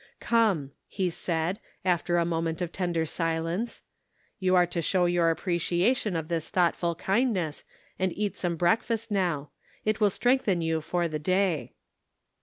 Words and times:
"Come," 0.19 0.71
he 0.87 1.11
said, 1.11 1.59
after 1.85 2.17
a 2.17 2.25
moment 2.25 2.59
of 2.59 2.71
tender 2.71 3.05
silence, 3.05 3.83
"you 4.39 4.55
are 4.55 4.65
to 4.65 4.81
show 4.81 5.05
your 5.05 5.29
appreciation 5.29 6.15
of 6.15 6.27
this 6.27 6.49
thoughtful 6.49 6.95
kindness, 6.95 7.63
and 7.99 8.11
eat 8.17 8.35
some 8.35 8.55
break 8.55 8.81
fast 8.81 9.11
now; 9.11 9.51
it 9.85 9.99
will 9.99 10.09
strengthen 10.09 10.59
you 10.59 10.81
for 10.81 11.07
the 11.07 11.19
day." 11.19 11.73